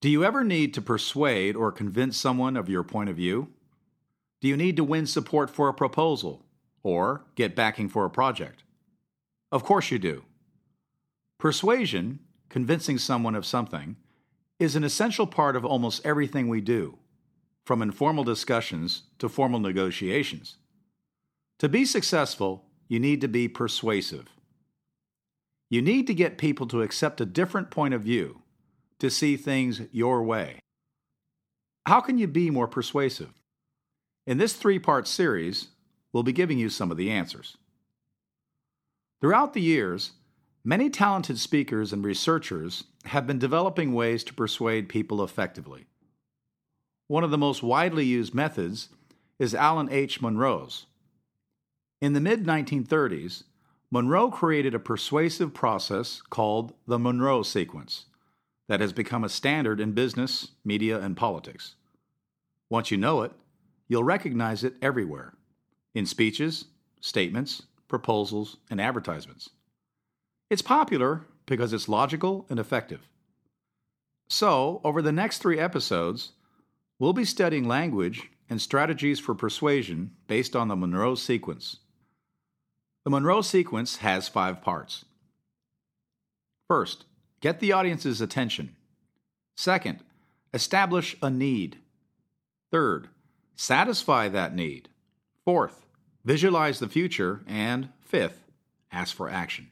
Do 0.00 0.08
you 0.08 0.22
ever 0.24 0.44
need 0.44 0.74
to 0.74 0.82
persuade 0.82 1.56
or 1.56 1.72
convince 1.72 2.16
someone 2.16 2.56
of 2.56 2.68
your 2.68 2.84
point 2.84 3.10
of 3.10 3.16
view? 3.16 3.48
Do 4.40 4.46
you 4.46 4.56
need 4.56 4.76
to 4.76 4.84
win 4.84 5.06
support 5.06 5.50
for 5.50 5.68
a 5.68 5.74
proposal 5.74 6.44
or 6.84 7.24
get 7.34 7.56
backing 7.56 7.88
for 7.88 8.04
a 8.04 8.10
project? 8.10 8.62
Of 9.50 9.64
course 9.64 9.90
you 9.90 9.98
do. 9.98 10.24
Persuasion, 11.40 12.20
convincing 12.48 12.98
someone 12.98 13.34
of 13.34 13.44
something, 13.44 13.96
is 14.60 14.76
an 14.76 14.84
essential 14.84 15.26
part 15.26 15.56
of 15.56 15.64
almost 15.64 16.06
everything 16.06 16.48
we 16.48 16.60
do, 16.60 16.98
from 17.64 17.82
informal 17.82 18.22
discussions 18.22 19.02
to 19.18 19.28
formal 19.28 19.58
negotiations. 19.58 20.58
To 21.58 21.68
be 21.68 21.84
successful, 21.84 22.64
you 22.86 23.00
need 23.00 23.20
to 23.20 23.28
be 23.28 23.48
persuasive. 23.48 24.28
You 25.70 25.82
need 25.82 26.06
to 26.06 26.14
get 26.14 26.38
people 26.38 26.68
to 26.68 26.82
accept 26.82 27.20
a 27.20 27.26
different 27.26 27.72
point 27.72 27.94
of 27.94 28.02
view 28.02 28.42
to 28.98 29.10
see 29.10 29.36
things 29.36 29.82
your 29.92 30.22
way. 30.22 30.60
How 31.86 32.00
can 32.00 32.18
you 32.18 32.26
be 32.26 32.50
more 32.50 32.68
persuasive? 32.68 33.32
In 34.26 34.38
this 34.38 34.52
three 34.54 34.78
part 34.78 35.08
series, 35.08 35.68
we'll 36.12 36.22
be 36.22 36.32
giving 36.32 36.58
you 36.58 36.68
some 36.68 36.90
of 36.90 36.96
the 36.96 37.10
answers. 37.10 37.56
Throughout 39.20 39.54
the 39.54 39.62
years, 39.62 40.12
many 40.62 40.90
talented 40.90 41.38
speakers 41.38 41.92
and 41.92 42.04
researchers 42.04 42.84
have 43.06 43.26
been 43.26 43.38
developing 43.38 43.94
ways 43.94 44.22
to 44.24 44.34
persuade 44.34 44.88
people 44.88 45.24
effectively. 45.24 45.86
One 47.06 47.24
of 47.24 47.30
the 47.30 47.38
most 47.38 47.62
widely 47.62 48.04
used 48.04 48.34
methods 48.34 48.90
is 49.38 49.54
Alan 49.54 49.88
H. 49.90 50.20
Monroe's. 50.20 50.86
In 52.00 52.12
the 52.12 52.20
mid 52.20 52.44
1930s, 52.44 53.44
Monroe 53.90 54.30
created 54.30 54.74
a 54.74 54.78
persuasive 54.78 55.54
process 55.54 56.20
called 56.28 56.74
the 56.86 56.98
Monroe 56.98 57.42
sequence 57.42 58.04
that 58.68 58.80
has 58.80 58.92
become 58.92 59.24
a 59.24 59.28
standard 59.28 59.80
in 59.80 59.92
business, 59.92 60.48
media, 60.64 61.00
and 61.00 61.16
politics. 61.16 61.74
Once 62.70 62.90
you 62.90 62.96
know 62.96 63.22
it, 63.22 63.32
you'll 63.88 64.04
recognize 64.04 64.62
it 64.62 64.74
everywhere 64.82 65.34
in 65.94 66.06
speeches, 66.06 66.66
statements, 67.00 67.62
proposals, 67.88 68.58
and 68.70 68.80
advertisements. 68.80 69.50
It's 70.50 70.62
popular 70.62 71.22
because 71.46 71.72
it's 71.72 71.88
logical 71.88 72.46
and 72.50 72.60
effective. 72.60 73.08
So, 74.28 74.82
over 74.84 75.00
the 75.00 75.12
next 75.12 75.38
three 75.38 75.58
episodes, 75.58 76.32
we'll 76.98 77.14
be 77.14 77.24
studying 77.24 77.66
language 77.66 78.30
and 78.50 78.60
strategies 78.60 79.18
for 79.18 79.34
persuasion 79.34 80.12
based 80.26 80.54
on 80.54 80.68
the 80.68 80.76
Monroe 80.76 81.14
sequence. 81.14 81.78
The 83.04 83.10
Monroe 83.10 83.40
sequence 83.40 83.96
has 83.96 84.28
five 84.28 84.60
parts. 84.60 85.06
First, 86.66 87.06
Get 87.40 87.60
the 87.60 87.72
audience's 87.72 88.20
attention. 88.20 88.74
Second, 89.56 90.00
establish 90.52 91.16
a 91.22 91.30
need. 91.30 91.78
Third, 92.70 93.08
satisfy 93.54 94.28
that 94.28 94.54
need. 94.54 94.88
Fourth, 95.44 95.86
visualize 96.24 96.78
the 96.78 96.88
future. 96.88 97.42
And 97.46 97.90
fifth, 98.00 98.44
ask 98.90 99.14
for 99.14 99.30
action. 99.30 99.70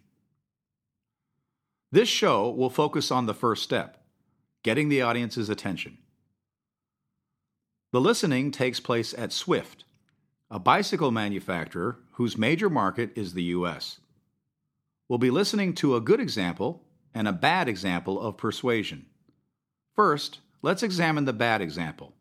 This 1.93 2.09
show 2.09 2.51
will 2.51 2.71
focus 2.71 3.11
on 3.11 3.27
the 3.27 3.35
first 3.35 3.63
step 3.63 4.03
getting 4.63 4.89
the 4.89 5.03
audience's 5.03 5.49
attention. 5.49 5.97
The 7.93 8.01
listening 8.01 8.51
takes 8.51 8.81
place 8.81 9.15
at 9.17 9.33
Swift, 9.33 9.85
a 10.51 10.59
bicycle 10.59 11.13
manufacturer 11.13 11.99
whose 12.15 12.37
major 12.37 12.69
market 12.69 13.11
is 13.15 13.33
the 13.33 13.45
U.S. 13.45 14.01
We'll 15.09 15.21
be 15.21 15.31
listening 15.31 15.73
to 15.75 15.95
a 15.95 16.01
good 16.01 16.19
example 16.19 16.83
and 17.17 17.27
a 17.27 17.33
bad 17.33 17.67
example 17.67 18.21
of 18.21 18.37
persuasion. 18.37 19.07
First, 19.95 20.41
let's 20.61 20.83
examine 20.83 21.25
the 21.25 21.33
bad 21.33 21.63
example. 21.63 22.13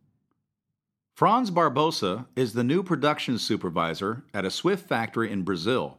Franz 1.18 1.52
Barbosa 1.52 2.28
is 2.38 2.54
the 2.54 2.64
new 2.64 2.82
production 2.82 3.38
supervisor 3.38 4.24
at 4.34 4.46
a 4.46 4.50
Swift 4.50 4.88
factory 4.88 5.30
in 5.30 5.44
Brazil, 5.44 5.98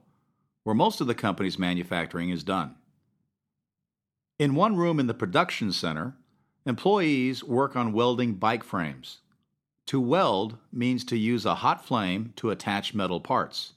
where 0.64 0.74
most 0.74 1.02
of 1.02 1.08
the 1.08 1.14
company's 1.14 1.58
manufacturing 1.58 2.30
is 2.30 2.42
done. 2.42 2.74
In 4.38 4.54
one 4.54 4.76
room 4.76 4.98
in 4.98 5.08
the 5.08 5.14
production 5.14 5.72
center, 5.72 6.14
employees 6.64 7.44
work 7.44 7.76
on 7.76 7.92
welding 7.92 8.32
bike 8.32 8.64
frames. 8.64 9.18
To 9.88 10.00
weld 10.00 10.56
means 10.72 11.04
to 11.04 11.18
use 11.18 11.44
a 11.44 11.56
hot 11.56 11.84
flame 11.84 12.32
to 12.36 12.50
attach 12.50 12.94
metal 12.94 13.20
parts. 13.20 13.74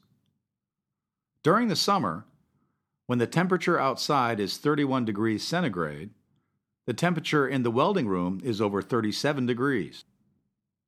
During 1.44 1.68
the 1.68 1.76
summer, 1.76 2.24
when 3.10 3.18
the 3.18 3.26
temperature 3.26 3.80
outside 3.80 4.40
is 4.40 4.58
31 4.58 5.04
degrees 5.04 5.42
centigrade, 5.42 6.12
the 6.86 6.94
temperature 6.94 7.48
in 7.48 7.64
the 7.64 7.72
welding 7.72 8.08
room 8.08 8.40
is 8.44 8.62
over 8.62 8.84
37 8.84 9.48
degrees. 9.48 10.06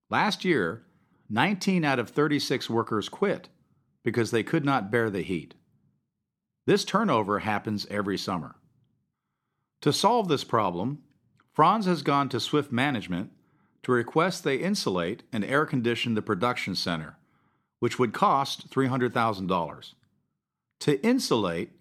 Last 0.08 0.46
year, 0.46 0.84
19 1.32 1.84
out 1.84 1.98
of 1.98 2.12
36 2.12 2.70
workers 2.70 3.10
quit 3.10 3.50
because 4.04 4.30
they 4.30 4.44
could 4.44 4.64
not 4.64 4.92
bear 4.92 5.10
the 5.10 5.24
heat. 5.24 5.56
This 6.68 6.86
turnover 6.86 7.40
happens 7.40 7.88
every 7.90 8.20
summer. 8.20 8.54
To 9.82 9.92
solve 9.92 10.28
this 10.28 10.44
problem, 10.44 11.00
Franz 11.52 11.88
has 11.88 12.04
gone 12.04 12.30
to 12.30 12.40
Swift 12.40 12.72
Management 12.72 13.32
to 13.82 13.92
request 13.92 14.44
they 14.44 14.58
insulate 14.58 15.24
and 15.34 15.44
air 15.44 15.66
condition 15.66 16.14
the 16.14 16.22
production 16.22 16.76
center, 16.76 17.18
which 17.80 17.98
would 17.98 18.14
cost 18.14 18.70
$300,000. 18.70 19.94
To 20.82 21.04
insulate 21.04 21.72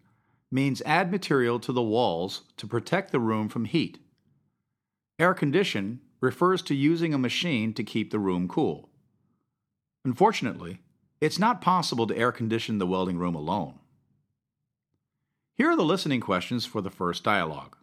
means 0.51 0.83
add 0.85 1.11
material 1.11 1.61
to 1.61 1.73
the 1.73 1.83
walls 1.83 2.43
to 2.57 2.67
protect 2.67 3.13
the 3.13 3.21
room 3.21 3.49
from 3.49 3.65
heat. 3.65 3.99
Air 5.19 5.35
condition 5.35 6.01
refers 6.21 6.63
to 6.63 6.75
using 6.75 7.15
a 7.15 7.19
machine 7.19 7.73
to 7.75 7.85
keep 7.85 8.11
the 8.11 8.19
room 8.19 8.49
cool. 8.49 8.89
Unfortunately, 10.05 10.81
it's 11.21 11.39
not 11.39 11.61
possible 11.61 12.07
to 12.07 12.17
air 12.17 12.33
condition 12.33 12.79
the 12.79 12.87
welding 12.87 13.19
room 13.19 13.35
alone. 13.35 13.75
Here 15.55 15.71
are 15.71 15.77
the 15.77 15.83
listening 15.83 16.21
questions 16.21 16.65
for 16.65 16.81
the 16.81 16.91
first 16.91 17.23
dialogue. 17.23 17.77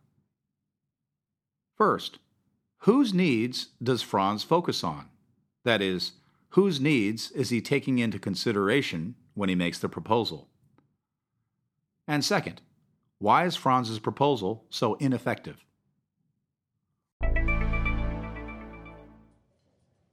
First, 1.75 2.17
whose 2.79 3.13
needs 3.13 3.67
does 3.81 4.01
Franz 4.01 4.43
focus 4.43 4.83
on? 4.83 5.09
That 5.63 5.81
is, 5.81 6.13
whose 6.49 6.81
needs 6.81 7.29
is 7.31 7.49
he 7.49 7.61
taking 7.61 7.99
into 7.99 8.17
consideration 8.17 9.13
when 9.35 9.49
he 9.49 9.53
makes 9.53 9.77
the 9.77 9.89
proposal? 9.89 10.49
And 12.07 12.23
second, 12.23 12.61
why 13.19 13.45
is 13.45 13.55
Franz's 13.55 13.99
proposal 13.99 14.63
so 14.69 14.93
ineffective? 14.95 15.65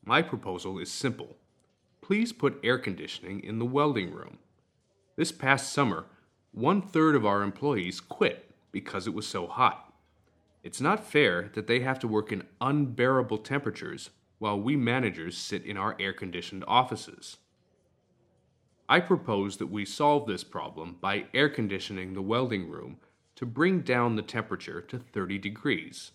My 0.04 0.20
proposal 0.20 0.78
is 0.78 0.90
simple. 0.90 1.36
Please 2.02 2.32
put 2.32 2.60
air 2.64 2.78
conditioning 2.78 3.42
in 3.42 3.58
the 3.58 3.64
welding 3.64 4.12
room. 4.12 4.38
This 5.16 5.32
past 5.32 5.72
summer, 5.72 6.06
one 6.52 6.82
third 6.82 7.14
of 7.14 7.24
our 7.24 7.42
employees 7.42 8.00
quit 8.00 8.50
because 8.72 9.06
it 9.06 9.14
was 9.14 9.26
so 9.26 9.46
hot. 9.46 9.92
It's 10.62 10.80
not 10.80 11.04
fair 11.04 11.50
that 11.54 11.66
they 11.66 11.80
have 11.80 11.98
to 12.00 12.08
work 12.08 12.32
in 12.32 12.42
unbearable 12.60 13.38
temperatures 13.38 14.10
while 14.38 14.60
we 14.60 14.76
managers 14.76 15.38
sit 15.38 15.64
in 15.64 15.76
our 15.76 15.96
air 16.00 16.12
conditioned 16.12 16.64
offices. 16.66 17.36
I 18.88 19.00
propose 19.00 19.56
that 19.56 19.68
we 19.68 19.84
solve 19.84 20.26
this 20.26 20.44
problem 20.44 20.96
by 21.00 21.26
air 21.32 21.48
conditioning 21.48 22.12
the 22.12 22.22
welding 22.22 22.68
room 22.68 22.98
to 23.36 23.46
bring 23.46 23.80
down 23.80 24.16
the 24.16 24.22
temperature 24.22 24.80
to 24.82 24.98
30 24.98 25.38
degrees. 25.38 26.12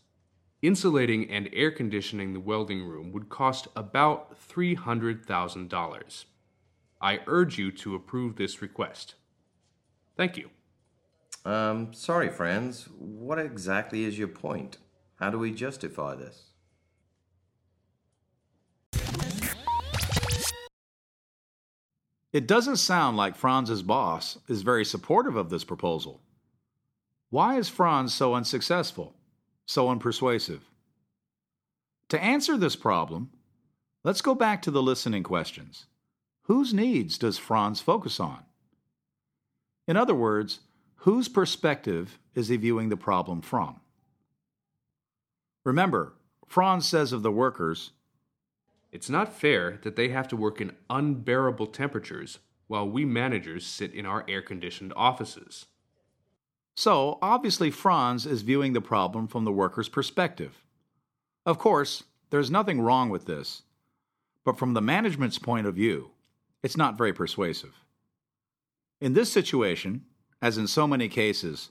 Insulating 0.62 1.30
and 1.30 1.50
air 1.53 1.72
conditioning 1.72 2.34
the 2.34 2.40
welding 2.40 2.84
room 2.84 3.12
would 3.12 3.30
cost 3.30 3.68
about 3.75 4.35
$300,000. 4.50 6.25
I 7.02 7.19
urge 7.28 7.57
you 7.57 7.72
to 7.72 7.96
approve 7.96 8.35
this 8.35 8.62
request. 8.62 9.16
Thank 10.18 10.38
you. 10.38 10.50
Um, 11.46 11.94
sorry, 11.94 12.30
Franz. 12.30 12.90
What 12.97 13.40
exactly 13.40 14.03
is 14.03 14.19
your 14.19 14.28
point? 14.28 14.78
How 15.16 15.30
do 15.30 15.40
we 15.40 15.51
justify 15.51 16.15
this? 16.15 16.50
It 22.31 22.48
doesn't 22.48 22.78
sound 22.78 23.18
like 23.18 23.36
Franz's 23.36 23.81
boss 23.81 24.38
is 24.48 24.62
very 24.62 24.86
supportive 24.86 25.36
of 25.36 25.50
this 25.50 25.64
proposal. 25.64 26.22
Why 27.31 27.58
is 27.58 27.70
Franz 27.70 28.14
so 28.14 28.36
unsuccessful, 28.36 29.16
so 29.66 29.88
unpersuasive? 29.88 30.62
To 32.10 32.24
answer 32.24 32.58
this 32.58 32.76
problem, 32.76 33.31
let's 34.04 34.22
go 34.22 34.36
back 34.36 34.62
to 34.64 34.72
the 34.72 34.81
listening 34.81 35.24
questions. 35.24 35.86
Whose 36.44 36.74
needs 36.74 37.18
does 37.18 37.38
Franz 37.38 37.81
focus 37.81 38.20
on? 38.20 38.44
In 39.88 39.98
other 39.98 40.16
words, 40.16 40.60
whose 40.98 41.28
perspective 41.28 42.20
is 42.36 42.48
he 42.48 42.58
viewing 42.58 42.90
the 42.90 42.98
problem 42.98 43.42
from? 43.42 43.80
Remember, 45.64 46.14
Franz 46.48 46.88
says 46.88 47.12
of 47.14 47.22
the 47.22 47.32
workers, 47.32 47.92
it's 48.91 49.09
not 49.09 49.33
fair 49.33 49.80
that 49.83 49.95
they 49.95 50.09
have 50.09 50.27
to 50.30 50.36
work 50.36 50.59
in 50.59 50.75
unbearable 50.89 51.68
temperatures 51.68 52.39
while 52.68 52.88
we 52.88 53.06
managers 53.06 53.65
sit 53.65 53.94
in 53.94 54.06
our 54.06 54.25
air 54.27 54.41
conditioned 54.41 54.94
offices. 54.95 55.65
So, 56.75 57.19
obviously, 57.21 57.71
Franz 57.71 58.25
is 58.25 58.41
viewing 58.41 58.74
the 58.74 58.81
problem 58.81 59.27
from 59.27 59.44
the 59.44 59.51
worker's 59.51 59.89
perspective. 59.89 60.63
Of 61.45 61.57
course, 61.57 62.03
there's 62.30 62.51
nothing 62.51 62.80
wrong 62.80 63.09
with 63.09 63.25
this, 63.25 63.63
but 64.45 64.57
from 64.57 64.74
the 64.74 64.81
management's 64.81 65.39
point 65.39 65.68
of 65.68 65.75
view, 65.75 66.12
it's 66.63 66.77
not 66.77 66.97
very 66.97 67.12
persuasive. 67.12 67.83
In 69.01 69.13
this 69.13 69.31
situation, 69.31 70.06
as 70.41 70.57
in 70.57 70.68
so 70.68 70.88
many 70.88 71.09
cases, 71.09 71.69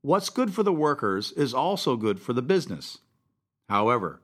what's 0.00 0.30
good 0.30 0.54
for 0.54 0.62
the 0.62 0.72
workers 0.72 1.32
is 1.32 1.52
also 1.52 1.96
good 1.96 2.20
for 2.20 2.32
the 2.32 2.40
business. 2.40 2.98
However, 3.68 4.20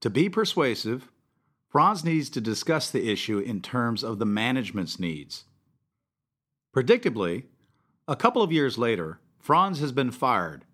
to 0.00 0.10
be 0.10 0.28
persuasive, 0.28 1.11
Franz 1.72 2.04
needs 2.04 2.28
to 2.28 2.40
discuss 2.42 2.90
the 2.90 3.10
issue 3.10 3.38
in 3.38 3.62
terms 3.62 4.04
of 4.04 4.18
the 4.18 4.26
management's 4.26 5.00
needs. 5.00 5.44
Predictably, 6.76 7.44
a 8.06 8.14
couple 8.14 8.42
of 8.42 8.52
years 8.52 8.76
later, 8.76 9.20
Franz 9.38 9.80
has 9.80 9.90
been 9.90 10.10
fired. 10.10 10.66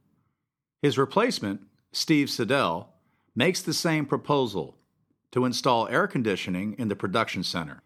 His 0.82 0.98
replacement, 0.98 1.60
Steve 1.92 2.26
Siddell, 2.26 2.88
makes 3.36 3.62
the 3.62 3.72
same 3.72 4.06
proposal 4.06 4.76
to 5.30 5.44
install 5.44 5.86
air 5.86 6.08
conditioning 6.08 6.74
in 6.78 6.88
the 6.88 6.96
production 6.96 7.44
center. 7.44 7.80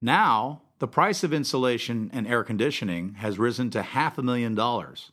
Now, 0.00 0.62
the 0.78 0.88
price 0.88 1.22
of 1.22 1.34
insulation 1.34 2.10
and 2.14 2.26
air 2.26 2.44
conditioning 2.44 3.16
has 3.16 3.38
risen 3.38 3.68
to 3.72 3.82
half 3.82 4.16
a 4.16 4.22
million 4.22 4.54
dollars. 4.54 5.12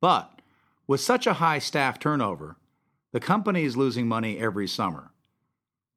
But 0.00 0.42
with 0.88 1.00
such 1.00 1.28
a 1.28 1.34
high 1.34 1.60
staff 1.60 2.00
turnover, 2.00 2.56
the 3.12 3.20
company 3.20 3.62
is 3.62 3.76
losing 3.76 4.08
money 4.08 4.36
every 4.36 4.66
summer. 4.66 5.12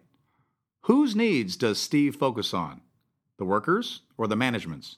whose 0.82 1.16
needs 1.16 1.56
does 1.56 1.80
Steve 1.80 2.18
focus 2.18 2.54
on? 2.54 2.82
The 3.40 3.46
workers 3.46 4.02
or 4.16 4.28
the 4.28 4.36
management's? 4.36 4.98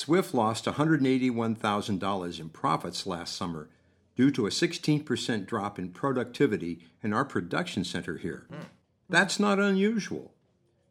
Swift 0.00 0.32
lost 0.32 0.64
$181,000 0.64 2.40
in 2.40 2.48
profits 2.48 3.06
last 3.06 3.36
summer 3.36 3.68
due 4.16 4.30
to 4.30 4.46
a 4.46 4.50
16% 4.50 5.44
drop 5.44 5.78
in 5.78 5.90
productivity 5.90 6.86
in 7.02 7.12
our 7.12 7.26
production 7.26 7.84
center 7.84 8.16
here. 8.16 8.46
Hmm. 8.48 8.62
That's 9.10 9.38
not 9.38 9.58
unusual. 9.58 10.32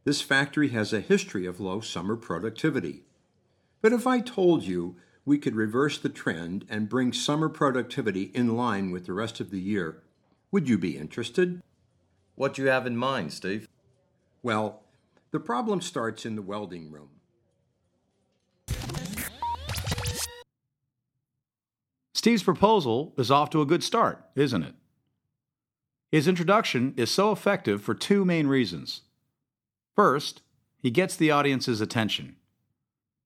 This 0.03 0.21
factory 0.21 0.69
has 0.69 0.93
a 0.93 1.01
history 1.01 1.47
of 1.47 1.59
low 1.59 1.81
summer 1.81 2.15
productivity. 2.15 3.01
But 3.81 3.93
if 3.93 4.05
I 4.05 4.19
told 4.19 4.65
you 4.65 4.97
we 5.25 5.39
could 5.39 5.55
reverse 5.55 5.97
the 5.97 6.09
trend 6.09 6.65
and 6.69 6.87
bring 6.87 7.11
summer 7.11 7.49
productivity 7.49 8.29
in 8.35 8.55
line 8.55 8.91
with 8.91 9.07
the 9.07 9.13
rest 9.13 9.39
of 9.39 9.49
the 9.49 9.59
year, 9.59 10.03
would 10.51 10.69
you 10.69 10.77
be 10.77 10.99
interested? 10.99 11.63
What 12.35 12.53
do 12.53 12.61
you 12.61 12.67
have 12.67 12.85
in 12.85 12.95
mind, 12.95 13.33
Steve? 13.33 13.67
Well, 14.43 14.83
the 15.31 15.39
problem 15.39 15.81
starts 15.81 16.27
in 16.27 16.35
the 16.35 16.43
welding 16.43 16.91
room. 16.91 17.09
Steve's 22.19 22.43
proposal 22.43 23.13
is 23.17 23.31
off 23.31 23.49
to 23.49 23.61
a 23.61 23.65
good 23.65 23.81
start, 23.81 24.21
isn't 24.35 24.63
it? 24.63 24.75
His 26.11 26.27
introduction 26.27 26.93
is 26.97 27.09
so 27.09 27.31
effective 27.31 27.81
for 27.81 27.93
two 27.93 28.25
main 28.25 28.47
reasons. 28.47 29.03
First, 29.95 30.41
he 30.77 30.91
gets 30.91 31.15
the 31.15 31.31
audience's 31.31 31.79
attention. 31.79 32.35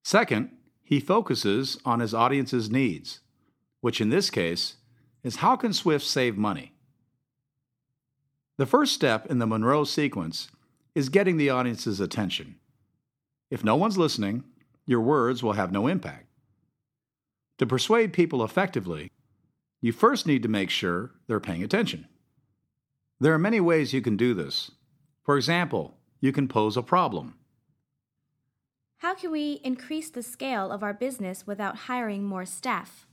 Second, 0.04 0.51
he 0.84 1.00
focuses 1.00 1.80
on 1.84 2.01
his 2.01 2.13
audience's 2.13 2.69
needs, 2.69 3.22
which 3.81 4.00
in 4.00 4.12
this 4.12 4.30
case 4.30 4.75
is 5.24 5.38
how 5.38 5.56
can 5.56 5.74
Swift 5.74 6.06
save 6.06 6.38
money? 6.38 6.74
The 8.57 8.68
first 8.68 8.94
step 8.94 9.25
in 9.25 9.39
the 9.39 9.48
Monroe 9.48 9.86
sequence 9.86 10.50
is 10.94 11.10
getting 11.10 11.38
the 11.38 11.50
audience's 11.50 12.00
attention. 12.00 12.57
If 13.50 13.63
no 13.63 13.75
one's 13.75 13.98
listening, 13.98 14.44
your 14.86 15.01
words 15.01 15.42
will 15.42 15.54
have 15.54 15.72
no 15.72 15.88
impact. 15.88 16.28
To 17.63 17.68
persuade 17.68 18.12
people 18.12 18.44
effectively, 18.44 19.10
you 19.80 19.94
first 19.94 20.27
need 20.27 20.44
to 20.44 20.50
make 20.50 20.69
sure 20.69 21.12
they're 21.27 21.39
paying 21.39 21.63
attention. 21.63 22.10
There 23.21 23.33
are 23.33 23.39
many 23.39 23.62
ways 23.62 23.94
you 23.94 24.01
can 24.01 24.18
do 24.18 24.33
this. 24.33 24.71
For 25.24 25.38
example, 25.38 25.95
you 26.19 26.33
can 26.33 26.50
pose 26.50 26.75
a 26.75 26.81
problem. 26.81 27.36
How 28.98 29.13
can 29.13 29.31
we 29.31 29.62
increase 29.63 30.10
the 30.10 30.24
scale 30.24 30.74
of 30.74 30.83
our 30.83 30.94
business 30.94 31.48
without 31.48 31.88
hiring 31.88 32.25
more 32.25 32.44
staff? 32.44 33.07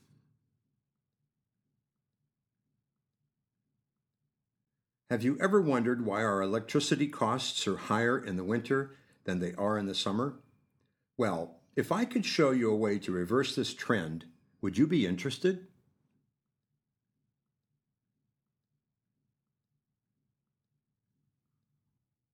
Have 5.10 5.22
you 5.22 5.38
ever 5.40 5.60
wondered 5.60 6.04
why 6.04 6.24
our 6.24 6.42
electricity 6.42 7.06
costs 7.06 7.68
are 7.68 7.76
higher 7.76 8.18
in 8.18 8.34
the 8.34 8.42
winter 8.42 8.96
than 9.22 9.38
they 9.38 9.54
are 9.54 9.78
in 9.78 9.86
the 9.86 9.94
summer? 9.94 10.40
Well, 11.16 11.60
if 11.76 11.92
I 11.92 12.04
could 12.04 12.26
show 12.26 12.50
you 12.50 12.68
a 12.72 12.76
way 12.76 12.98
to 12.98 13.12
reverse 13.12 13.54
this 13.54 13.72
trend, 13.72 14.24
would 14.62 14.76
you 14.76 14.86
be 14.86 15.06
interested? 15.06 15.66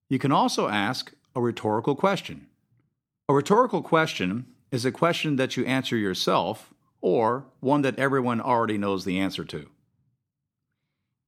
You 0.09 0.19
can 0.19 0.33
also 0.33 0.69
ask 0.69 1.13
a 1.35 1.41
rhetorical 1.41 1.97
question. 1.97 2.47
A 3.29 3.35
rhetorical 3.35 3.83
question 3.83 4.47
is 4.71 4.85
a 4.85 4.93
question 4.93 5.37
that 5.37 5.57
you 5.57 5.65
answer 5.65 5.97
yourself 5.97 6.73
or 7.01 7.47
one 7.61 7.83
that 7.83 7.99
everyone 7.99 8.41
already 8.41 8.79
knows 8.79 9.05
the 9.05 9.19
answer 9.19 9.45
to. 9.45 9.69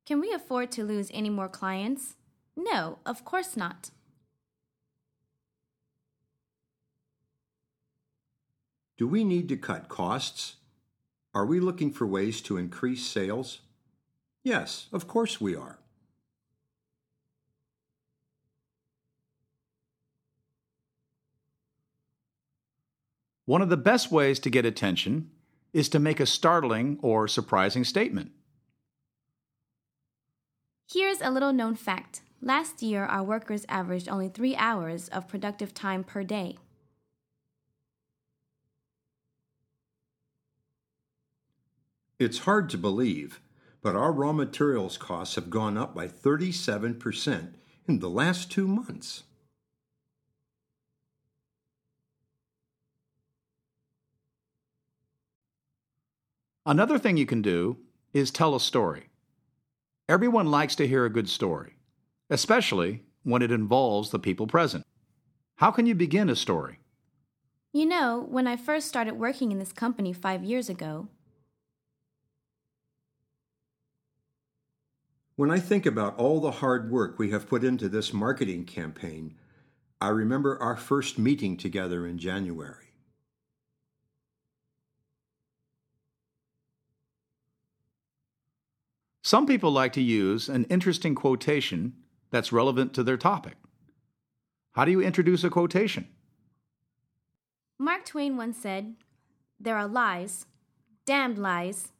Can 0.07 0.21
we 0.21 0.33
afford 0.33 0.71
to 0.73 0.85
lose 0.85 1.11
any 1.13 1.29
more 1.29 1.49
clients? 1.49 2.17
No, 2.57 2.99
of 3.05 3.25
course 3.25 3.57
not. 3.57 3.91
Do 8.97 9.07
we 9.07 9.23
need 9.23 9.49
to 9.49 9.57
cut 9.57 9.89
costs? 9.89 10.57
Are 11.39 11.47
we 11.47 11.61
looking 11.61 11.93
for 11.93 12.05
ways 12.05 12.41
to 12.41 12.57
increase 12.57 13.07
sales? 13.07 13.61
Yes, 14.43 14.89
of 14.93 15.07
course 15.07 15.41
we 15.41 15.55
are. 15.55 15.79
One 23.45 23.63
of 23.63 23.69
the 23.69 23.77
best 23.77 24.11
ways 24.11 24.41
to 24.41 24.51
get 24.51 24.67
attention 24.67 25.31
is 25.73 25.89
to 25.91 26.01
make 26.01 26.19
a 26.19 26.27
startling 26.27 26.99
or 27.03 27.29
surprising 27.29 27.85
statement. 27.85 28.33
Here's 30.91 31.21
a 31.21 31.31
little 31.31 31.53
known 31.53 31.77
fact. 31.77 32.23
Last 32.43 32.83
year, 32.83 33.05
our 33.05 33.23
workers 33.23 33.65
averaged 33.69 34.09
only 34.09 34.29
three 34.29 34.57
hours 34.57 35.07
of 35.11 35.29
productive 35.29 35.73
time 35.73 36.03
per 36.03 36.25
day. 36.25 36.57
It's 42.19 42.39
hard 42.39 42.69
to 42.71 42.79
believe, 42.79 43.41
but 43.81 43.95
our 43.95 44.11
raw 44.11 44.33
materials 44.33 44.97
costs 44.97 45.37
have 45.37 45.51
gone 45.51 45.79
up 45.79 45.95
by 45.95 46.09
37% 46.09 47.55
in 47.87 48.01
the 48.01 48.11
last 48.11 48.51
two 48.51 48.67
months. 48.67 49.23
Another 56.67 56.99
thing 56.99 57.17
you 57.17 57.25
can 57.25 57.41
do 57.41 57.79
is 58.13 58.33
tell 58.33 58.57
a 58.57 58.61
story. 58.61 59.11
Everyone 60.09 60.51
likes 60.51 60.75
to 60.75 60.89
hear 60.89 61.05
a 61.05 61.13
good 61.13 61.29
story, 61.29 61.77
especially 62.31 63.05
when 63.23 63.43
it 63.43 63.53
involves 63.53 64.11
the 64.11 64.19
people 64.19 64.49
present. 64.49 64.85
How 65.57 65.71
can 65.71 65.87
you 65.87 65.95
begin 65.95 66.29
a 66.29 66.37
story? 66.37 66.81
You 67.73 67.87
know, 67.87 68.27
when 68.29 68.49
I 68.49 68.57
first 68.57 68.89
started 68.89 69.15
working 69.15 69.53
in 69.53 69.61
this 69.61 69.73
company 69.73 70.13
five 70.13 70.43
years 70.43 70.69
ago, 70.69 71.09
When 75.39 75.53
I 75.53 75.61
think 75.61 75.87
about 75.87 76.19
all 76.19 76.41
the 76.41 76.51
hard 76.51 76.91
work 76.91 77.17
we 77.17 77.31
have 77.31 77.49
put 77.49 77.63
into 77.63 77.89
this 77.89 78.13
marketing 78.13 78.65
campaign, 78.65 79.37
I 80.01 80.09
remember 80.09 80.61
our 80.61 80.77
first 80.77 81.17
meeting 81.17 81.57
together 81.57 82.05
in 82.09 82.19
January. 82.19 82.87
Some 89.23 89.47
people 89.47 89.71
like 89.71 89.93
to 89.93 90.03
use 90.03 90.49
an 90.49 90.65
interesting 90.65 91.15
quotation 91.15 91.93
that's 92.33 92.51
relevant 92.51 92.93
to 92.95 93.05
their 93.05 93.17
topic. 93.17 93.55
How 94.73 94.85
do 94.85 94.91
you 94.91 95.01
introduce 95.01 95.45
a 95.45 95.51
quotation? 95.51 96.09
Mark 97.79 98.05
Twain 98.05 98.37
once 98.37 98.59
said, 98.59 98.97
There 99.61 99.77
are 99.77 99.87
lies, 99.87 100.47
damned 101.07 101.39
lies, 101.39 101.93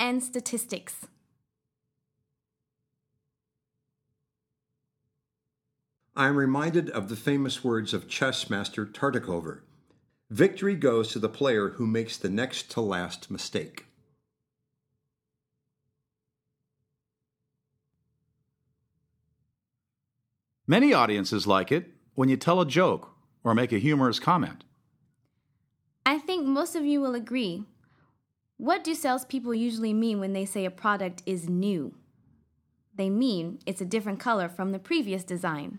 and 0.00 0.20
statistics. 0.24 1.06
I 6.16 6.26
am 6.26 6.36
reminded 6.36 6.90
of 6.90 7.08
the 7.08 7.16
famous 7.16 7.62
words 7.62 7.94
of 7.94 8.08
chess 8.08 8.50
master 8.50 8.84
Tartakower 8.84 9.60
Victory 10.28 10.74
goes 10.74 11.12
to 11.12 11.18
the 11.18 11.28
player 11.28 11.70
who 11.70 11.86
makes 11.86 12.16
the 12.16 12.28
next 12.28 12.70
to 12.72 12.80
last 12.80 13.30
mistake. 13.30 13.86
Many 20.66 20.92
audiences 20.92 21.46
like 21.46 21.72
it 21.72 21.90
when 22.14 22.28
you 22.28 22.36
tell 22.36 22.60
a 22.60 22.66
joke 22.66 23.12
or 23.42 23.54
make 23.54 23.72
a 23.72 23.78
humorous 23.78 24.20
comment. 24.20 24.62
I 26.06 26.18
think 26.18 26.46
most 26.46 26.76
of 26.76 26.84
you 26.84 27.00
will 27.00 27.14
agree. 27.14 27.64
What 28.56 28.84
do 28.84 28.94
salespeople 28.94 29.54
usually 29.54 29.94
mean 29.94 30.20
when 30.20 30.32
they 30.32 30.44
say 30.44 30.64
a 30.64 30.70
product 30.70 31.22
is 31.26 31.48
new? 31.48 31.94
They 32.94 33.10
mean 33.10 33.58
it's 33.64 33.80
a 33.80 33.84
different 33.84 34.20
color 34.20 34.48
from 34.48 34.72
the 34.72 34.78
previous 34.78 35.24
design. 35.24 35.78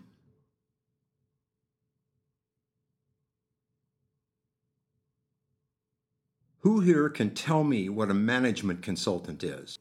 Who 6.62 6.78
here 6.78 7.08
can 7.08 7.34
tell 7.34 7.64
me 7.64 7.88
what 7.88 8.08
a 8.08 8.14
management 8.14 8.82
consultant 8.82 9.42
is? 9.42 9.80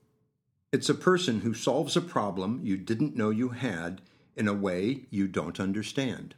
It's 0.71 0.89
a 0.89 0.95
person 0.95 1.41
who 1.41 1.53
solves 1.53 1.95
a 1.95 2.01
problem 2.01 2.59
you 2.63 2.75
didn't 2.75 3.15
know 3.15 3.29
you 3.29 3.49
had 3.49 4.01
in 4.35 4.47
a 4.47 4.53
way 4.53 5.05
you 5.11 5.27
don't 5.27 5.59
understand. 5.59 6.33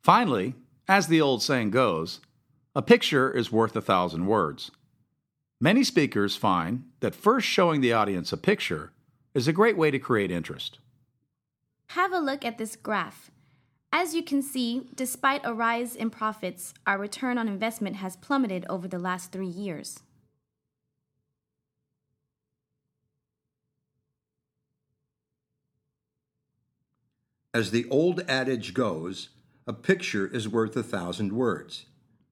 Finally, 0.00 0.54
as 0.86 1.08
the 1.08 1.20
old 1.20 1.42
saying 1.42 1.70
goes, 1.70 2.20
a 2.76 2.82
picture 2.82 3.32
is 3.32 3.50
worth 3.50 3.74
a 3.74 3.80
thousand 3.80 4.26
words. 4.26 4.70
Many 5.60 5.82
speakers 5.82 6.36
find 6.36 6.84
that 7.00 7.16
first 7.16 7.48
showing 7.48 7.80
the 7.80 7.92
audience 7.92 8.32
a 8.32 8.36
picture 8.36 8.92
is 9.34 9.48
a 9.48 9.52
great 9.52 9.76
way 9.76 9.90
to 9.90 9.98
create 9.98 10.30
interest. 10.30 10.78
Have 11.88 12.12
a 12.12 12.20
look 12.20 12.44
at 12.44 12.56
this 12.56 12.76
graph. 12.76 13.32
As 13.92 14.14
you 14.14 14.22
can 14.22 14.40
see, 14.40 14.88
despite 14.94 15.40
a 15.44 15.52
rise 15.52 15.96
in 15.96 16.10
profits, 16.10 16.72
our 16.86 16.96
return 16.96 17.38
on 17.38 17.48
investment 17.48 17.96
has 17.96 18.16
plummeted 18.16 18.64
over 18.68 18.86
the 18.86 19.00
last 19.00 19.32
three 19.32 19.48
years. 19.48 20.00
As 27.52 27.72
the 27.72 27.88
old 27.90 28.20
adage 28.28 28.74
goes, 28.74 29.30
a 29.66 29.72
picture 29.72 30.26
is 30.26 30.48
worth 30.48 30.76
a 30.76 30.84
thousand 30.84 31.32
words. 31.32 31.86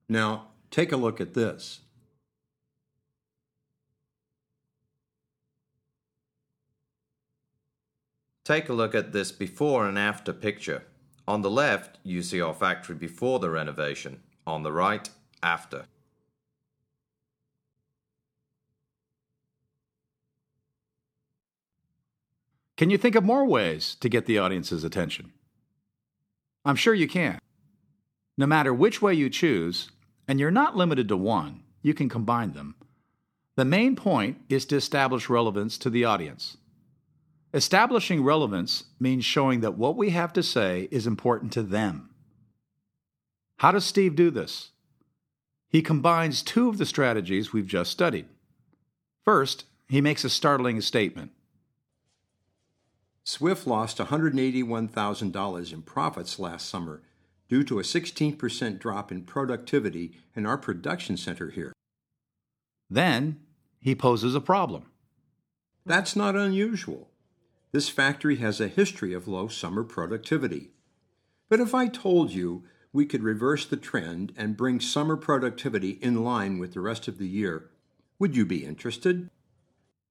Now, 0.07 0.47
take 0.71 0.93
a 0.93 0.97
look 0.97 1.19
at 1.19 1.33
this. 1.33 1.81
Take 8.45 8.69
a 8.69 8.73
look 8.73 8.95
at 8.95 9.11
this 9.11 9.33
before 9.33 9.87
and 9.87 9.99
after 9.99 10.31
picture. 10.31 10.83
On 11.29 11.43
the 11.43 11.49
left, 11.51 11.99
you 12.03 12.23
see 12.23 12.41
our 12.41 12.55
factory 12.55 12.95
before 12.95 13.37
the 13.37 13.51
renovation. 13.51 14.21
On 14.47 14.63
the 14.63 14.71
right, 14.71 15.07
after. 15.43 15.85
Can 22.77 22.89
you 22.89 22.97
think 22.97 23.13
of 23.13 23.23
more 23.23 23.45
ways 23.45 23.93
to 23.99 24.09
get 24.09 24.25
the 24.25 24.39
audience's 24.39 24.83
attention? 24.83 25.31
I'm 26.65 26.75
sure 26.75 26.95
you 26.95 27.07
can. 27.07 27.37
No 28.35 28.47
matter 28.47 28.73
which 28.73 28.99
way 28.99 29.13
you 29.13 29.29
choose, 29.29 29.91
and 30.27 30.39
you're 30.39 30.49
not 30.49 30.75
limited 30.75 31.07
to 31.09 31.17
one, 31.17 31.61
you 31.83 31.93
can 31.93 32.09
combine 32.09 32.53
them. 32.53 32.73
The 33.55 33.65
main 33.65 33.95
point 33.95 34.37
is 34.49 34.65
to 34.65 34.77
establish 34.77 35.29
relevance 35.29 35.77
to 35.77 35.91
the 35.91 36.05
audience. 36.05 36.57
Establishing 37.53 38.23
relevance 38.23 38.83
means 38.99 39.25
showing 39.25 39.61
that 39.61 39.77
what 39.77 39.97
we 39.97 40.11
have 40.11 40.31
to 40.33 40.43
say 40.43 40.87
is 40.91 41.07
important 41.07 41.51
to 41.53 41.63
them. 41.63 42.11
How 43.57 43.71
does 43.71 43.85
Steve 43.85 44.15
do 44.15 44.29
this? 44.29 44.69
He 45.67 45.81
combines 45.81 46.43
two 46.43 46.69
of 46.69 46.77
the 46.77 46.85
strategies 46.85 47.51
we've 47.51 47.67
just 47.67 47.91
studied. 47.91 48.27
First, 49.25 49.65
he 49.87 49.99
makes 49.99 50.23
a 50.23 50.29
startling 50.29 50.79
statement. 50.81 51.31
Swift 53.23 53.67
lost 53.67 53.97
$181,000 53.97 55.73
in 55.73 55.81
profits 55.81 56.39
last 56.39 56.69
summer 56.69 57.01
due 57.47 57.63
to 57.63 57.79
a 57.79 57.83
16% 57.83 58.79
drop 58.79 59.11
in 59.11 59.23
productivity 59.23 60.13
in 60.35 60.45
our 60.45 60.57
production 60.57 61.17
center 61.17 61.49
here. 61.49 61.73
Then, 62.89 63.39
he 63.79 63.95
poses 63.95 64.35
a 64.35 64.41
problem. 64.41 64.85
That's 65.85 66.15
not 66.15 66.35
unusual. 66.35 67.09
This 67.71 67.89
factory 67.89 68.37
has 68.37 68.59
a 68.59 68.67
history 68.67 69.13
of 69.13 69.27
low 69.27 69.47
summer 69.47 69.83
productivity. 69.83 70.71
But 71.49 71.59
if 71.59 71.75
I 71.75 71.87
told 71.87 72.31
you 72.31 72.63
we 72.91 73.05
could 73.05 73.21
reverse 73.21 73.65
the 73.65 73.77
trend 73.77 74.33
and 74.35 74.57
bring 74.57 74.79
summer 74.79 75.15
productivity 75.15 75.91
in 76.01 76.23
line 76.23 76.57
with 76.57 76.73
the 76.73 76.79
rest 76.79 77.07
of 77.07 77.19
the 77.19 77.27
year, 77.27 77.69
would 78.17 78.35
you 78.35 78.45
be 78.45 78.65
interested? 78.65 79.29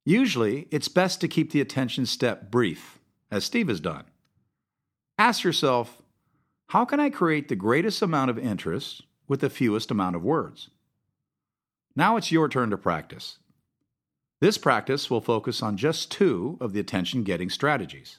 Usually, 0.04 0.68
it's 0.70 0.88
best 0.88 1.20
to 1.20 1.28
keep 1.28 1.50
the 1.50 1.60
attention 1.60 2.06
step 2.06 2.50
brief 2.50 2.98
as 3.30 3.44
Steve 3.44 3.68
has 3.68 3.80
done. 3.80 4.04
Ask 5.18 5.42
yourself 5.42 6.00
how 6.68 6.84
can 6.84 7.00
I 7.00 7.10
create 7.10 7.48
the 7.48 7.56
greatest 7.56 8.02
amount 8.02 8.30
of 8.30 8.38
interest 8.38 9.02
with 9.26 9.40
the 9.40 9.50
fewest 9.50 9.90
amount 9.90 10.16
of 10.16 10.22
words? 10.22 10.70
Now 11.96 12.16
it's 12.16 12.30
your 12.30 12.48
turn 12.48 12.70
to 12.70 12.78
practice. 12.78 13.38
This 14.40 14.58
practice 14.58 15.10
will 15.10 15.20
focus 15.20 15.62
on 15.62 15.76
just 15.76 16.10
two 16.10 16.58
of 16.60 16.72
the 16.72 16.80
attention 16.80 17.24
getting 17.24 17.50
strategies 17.50 18.18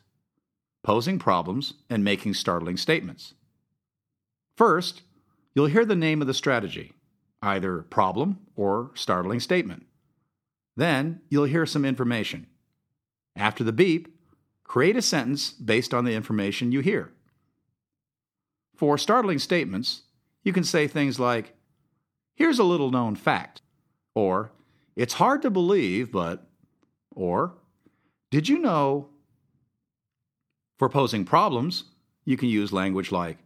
posing 0.81 1.19
problems 1.19 1.73
and 1.89 2.05
making 2.05 2.33
startling 2.33 2.77
statements. 2.77 3.33
First, 4.55 5.01
you'll 5.53 5.65
hear 5.65 5.83
the 5.83 5.95
name 5.95 6.21
of 6.21 6.27
the 6.27 6.33
strategy, 6.33 6.93
either 7.41 7.81
problem 7.81 8.39
or 8.55 8.91
startling 8.93 9.41
statement. 9.41 9.85
Then, 10.77 11.19
you'll 11.29 11.43
hear 11.43 11.65
some 11.65 11.83
information. 11.83 12.47
After 13.35 13.65
the 13.65 13.73
beep, 13.73 14.19
Create 14.69 14.95
a 14.95 15.01
sentence 15.01 15.51
based 15.51 15.95
on 15.95 16.05
the 16.05 16.13
information 16.13 16.71
you 16.71 16.81
hear. 16.81 17.11
For 18.75 18.99
startling 18.99 19.39
statements, 19.39 20.03
you 20.43 20.53
can 20.53 20.63
say 20.63 20.87
things 20.87 21.19
like, 21.19 21.55
Here's 22.35 22.59
a 22.59 22.63
little 22.63 22.91
known 22.91 23.15
fact, 23.15 23.63
or 24.13 24.51
It's 24.99 25.13
hard 25.13 25.43
to 25.43 25.49
believe, 25.49 26.11
but, 26.11 26.45
or 27.15 27.53
Did 28.31 28.49
you 28.49 28.59
know? 28.59 29.07
For 30.77 30.89
posing 30.89 31.23
problems, 31.23 31.85
you 32.25 32.35
can 32.35 32.49
use 32.49 32.73
language 32.73 33.09
like, 33.09 33.37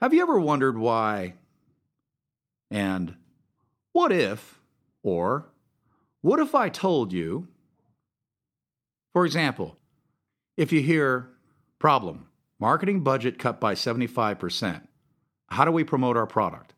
Have 0.00 0.14
you 0.14 0.22
ever 0.22 0.38
wondered 0.38 0.78
why? 0.78 1.34
And, 2.70 3.16
What 3.92 4.12
if? 4.12 4.60
Or, 5.02 5.48
What 6.20 6.38
if 6.38 6.54
I 6.54 6.68
told 6.68 7.12
you? 7.12 7.48
For 9.12 9.26
example, 9.26 9.76
if 10.56 10.70
you 10.70 10.80
hear 10.80 11.28
problem, 11.80 12.28
marketing 12.60 13.00
budget 13.00 13.36
cut 13.36 13.58
by 13.58 13.74
75%, 13.74 14.86
how 15.48 15.64
do 15.64 15.72
we 15.72 15.82
promote 15.82 16.16
our 16.16 16.28
product? 16.28 16.72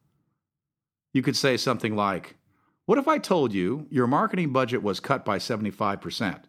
You 1.13 1.21
could 1.21 1.37
say 1.37 1.59
something 1.59 1.95
like, 1.95 2.37
What 2.87 2.99
if 2.99 3.09
I 3.09 3.19
told 3.19 3.55
you 3.55 3.87
your 3.91 4.07
marketing 4.07 4.53
budget 4.53 4.83
was 4.83 5.01
cut 5.01 5.25
by 5.25 5.39
75%? 5.39 6.43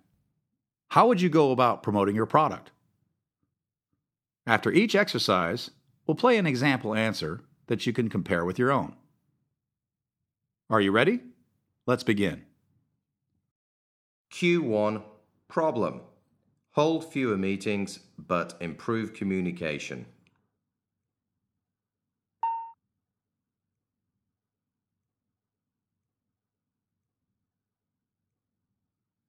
How 0.90 1.08
would 1.08 1.22
you 1.22 1.30
go 1.30 1.52
about 1.52 1.82
promoting 1.82 2.16
your 2.16 2.26
product? 2.26 2.72
After 4.46 4.72
each 4.72 4.96
exercise, 4.96 5.72
we'll 6.06 6.16
play 6.16 6.38
an 6.38 6.46
example 6.46 6.94
answer 6.94 7.42
that 7.68 7.88
you 7.88 7.94
can 7.94 8.10
compare 8.10 8.44
with 8.44 8.60
your 8.60 8.72
own. 8.72 8.96
Are 10.70 10.82
you 10.82 10.92
ready? 10.92 11.22
Let's 11.86 12.04
begin. 12.04 12.44
Q1 14.34 15.04
Problem 15.48 16.02
Hold 16.72 17.10
fewer 17.14 17.38
meetings, 17.38 18.00
but 18.18 18.56
improve 18.60 19.14
communication. 19.14 20.06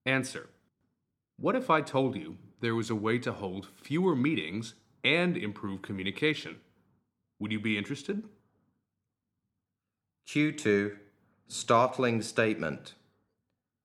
Answer. 0.06 0.50
What 1.36 1.56
if 1.56 1.68
I 1.68 1.80
told 1.80 2.14
you 2.14 2.38
there 2.60 2.76
was 2.76 2.90
a 2.90 2.94
way 2.94 3.18
to 3.18 3.32
hold 3.32 3.66
fewer 3.74 4.14
meetings 4.14 4.74
and 5.02 5.36
improve 5.36 5.82
communication? 5.82 6.60
Would 7.40 7.50
you 7.50 7.58
be 7.58 7.76
interested? 7.76 8.22
Q2 10.28 10.96
Startling 11.48 12.22
Statement 12.22 12.94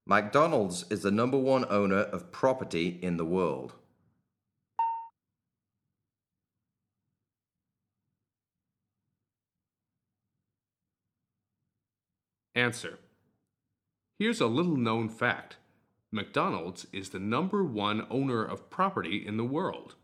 McDonald's 0.06 0.86
is 0.92 1.02
the 1.02 1.10
number 1.10 1.40
one 1.40 1.66
owner 1.70 2.02
of 2.02 2.32
property 2.32 3.00
in 3.02 3.18
the 3.18 3.26
world. 3.26 3.74
Answer. 12.54 13.00
Here's 14.20 14.40
a 14.40 14.46
little 14.46 14.78
known 14.78 15.10
fact 15.10 15.58
McDonald's 16.12 16.86
is 16.92 17.10
the 17.10 17.20
number 17.20 17.64
one 17.64 18.06
owner 18.10 18.44
of 18.44 18.70
property 18.70 19.26
in 19.26 19.38
the 19.38 19.46
world. 19.46 19.96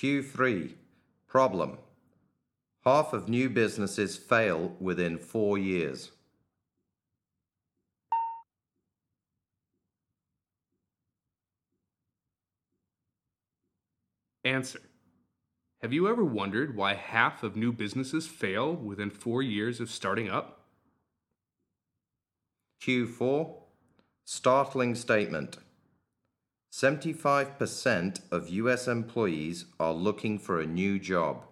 Q3. 0.00 0.74
Problem. 1.28 1.78
Half 2.84 3.12
of 3.12 3.28
new 3.28 3.48
businesses 3.50 4.16
fail 4.16 4.76
within 4.80 5.18
four 5.18 5.58
years. 5.58 6.10
Answer. 14.44 14.80
Have 15.80 15.92
you 15.92 16.08
ever 16.08 16.24
wondered 16.24 16.76
why 16.76 16.94
half 16.94 17.42
of 17.42 17.56
new 17.56 17.72
businesses 17.72 18.26
fail 18.26 18.74
within 18.74 19.10
four 19.10 19.42
years 19.42 19.80
of 19.80 19.90
starting 19.90 20.30
up? 20.30 20.63
Q4. 22.82 23.54
Startling 24.24 24.94
statement. 24.94 25.58
75% 26.72 28.20
of 28.32 28.48
US 28.48 28.88
employees 28.88 29.66
are 29.78 29.92
looking 29.92 30.38
for 30.38 30.60
a 30.60 30.66
new 30.66 30.98
job. 30.98 31.44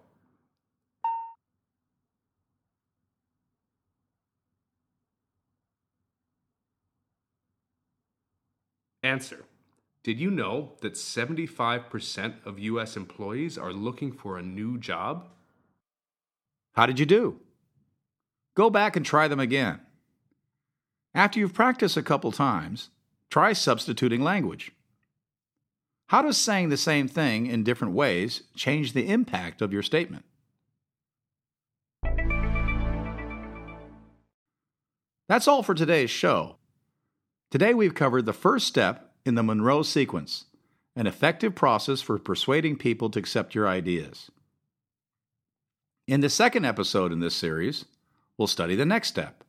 Answer. 9.03 9.45
Did 10.05 10.19
you 10.19 10.31
know 10.31 10.73
that 10.81 10.95
75% 10.95 12.45
of 12.45 12.59
US 12.59 12.97
employees 12.97 13.57
are 13.57 13.73
looking 13.73 14.11
for 14.13 14.39
a 14.39 14.43
new 14.43 14.79
job? 14.79 15.29
How 16.73 16.87
did 16.87 16.99
you 16.99 17.07
do? 17.07 17.41
Go 18.55 18.71
back 18.71 18.97
and 18.97 19.07
try 19.07 19.29
them 19.29 19.41
again. 19.41 19.81
After 21.15 21.39
you've 21.39 21.53
practiced 21.53 21.97
a 21.97 22.03
couple 22.03 22.33
times, 22.33 22.89
try 23.29 23.53
substituting 23.53 24.23
language. 24.23 24.73
How 26.07 26.23
does 26.23 26.39
saying 26.39 26.71
the 26.71 26.77
same 26.77 27.09
thing 27.09 27.47
in 27.47 27.65
different 27.65 27.95
ways 27.95 28.43
change 28.55 28.93
the 28.93 29.09
impact 29.09 29.61
of 29.61 29.73
your 29.73 29.83
statement? 29.83 30.25
That's 35.29 35.49
all 35.49 35.63
for 35.63 35.75
today's 35.75 36.11
show. 36.11 36.57
Today 37.51 37.75
we've 37.75 37.95
covered 37.95 38.27
the 38.27 38.33
first 38.33 38.67
step 38.67 39.13
in 39.25 39.35
the 39.35 39.43
Monroe 39.43 39.83
sequence, 39.83 40.47
an 40.97 41.07
effective 41.07 41.55
process 41.55 42.01
for 42.01 42.19
persuading 42.19 42.77
people 42.77 43.09
to 43.11 43.19
accept 43.19 43.55
your 43.55 43.69
ideas. 43.69 44.31
In 46.07 46.21
the 46.21 46.29
second 46.29 46.65
episode 46.65 47.13
in 47.13 47.21
this 47.21 47.35
series, 47.35 47.85
we'll 48.37 48.49
study 48.49 48.75
the 48.75 48.85
next 48.87 49.09
step. 49.09 49.45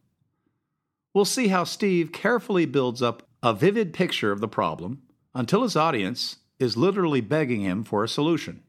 We'll 1.14 1.26
see 1.26 1.50
how 1.50 1.64
Steve 1.64 2.12
carefully 2.12 2.66
builds 2.66 3.02
up 3.02 3.24
a 3.44 3.54
vivid 3.54 3.94
picture 3.94 4.32
of 4.32 4.40
the 4.40 4.48
problem 4.48 5.04
until 5.36 5.64
his 5.64 5.76
audience 5.76 6.38
is 6.60 6.78
literally 6.78 7.22
begging 7.22 7.62
him 7.62 7.84
for 7.84 8.04
a 8.04 8.10
solution. 8.10 8.64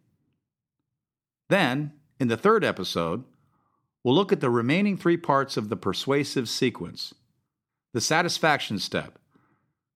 Then, 1.48 1.92
in 2.18 2.28
the 2.28 2.36
third 2.36 2.64
episode, 2.64 3.24
we'll 4.02 4.14
look 4.14 4.32
at 4.32 4.40
the 4.40 4.50
remaining 4.50 4.96
three 4.96 5.16
parts 5.16 5.56
of 5.56 5.68
the 5.68 5.76
persuasive 5.76 6.48
sequence 6.48 7.14
the 7.92 8.00
satisfaction 8.00 8.76
step, 8.80 9.20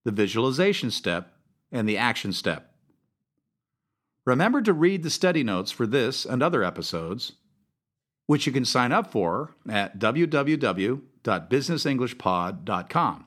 the 0.04 0.12
visualization 0.12 0.88
step, 0.88 1.32
and 1.72 1.88
the 1.88 1.98
action 1.98 2.32
step. 2.32 2.72
Remember 4.24 4.62
to 4.62 4.72
read 4.72 5.02
the 5.02 5.10
study 5.10 5.42
notes 5.42 5.72
for 5.72 5.84
this 5.84 6.24
and 6.24 6.40
other 6.40 6.62
episodes, 6.62 7.32
which 8.26 8.46
you 8.46 8.52
can 8.52 8.64
sign 8.64 8.92
up 8.92 9.10
for 9.10 9.56
at 9.68 9.98
www.businessenglishpod.com. 11.24 13.24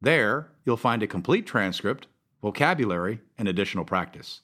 There, 0.00 0.50
you'll 0.64 0.76
find 0.76 1.02
a 1.02 1.06
complete 1.06 1.46
transcript, 1.46 2.06
vocabulary, 2.40 3.20
and 3.36 3.48
additional 3.48 3.84
practice. 3.84 4.42